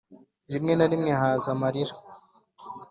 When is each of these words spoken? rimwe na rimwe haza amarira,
rimwe 0.53 0.73
na 0.75 0.85
rimwe 0.91 1.11
haza 1.19 1.47
amarira, 1.55 1.93